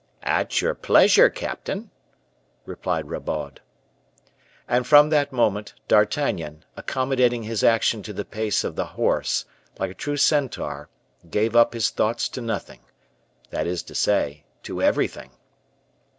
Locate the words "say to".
13.93-14.81